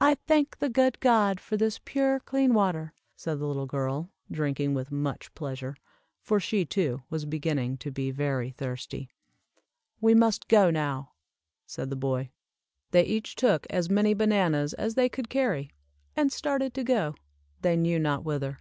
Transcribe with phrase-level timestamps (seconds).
[0.00, 4.72] "I thank the good God for this pure, clear water," said the little girl, drinking
[4.74, 5.74] with much pleasure,
[6.20, 9.10] for she, too, was beginning to be very thirsty.
[10.00, 11.14] "We must go now,"
[11.66, 12.30] said the boy.
[12.92, 15.72] They each took as many bananas as they could carry,
[16.14, 17.16] and started to go,
[17.62, 18.60] they knew not whither.